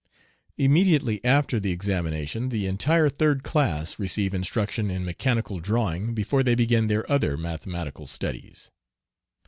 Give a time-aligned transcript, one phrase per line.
[0.57, 6.55] Immediately after the examination the entire third class receive instruction in mechanical drawing before they
[6.55, 8.71] begin their other mathematical studies.